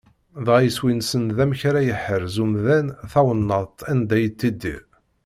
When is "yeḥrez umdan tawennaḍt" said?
1.87-3.79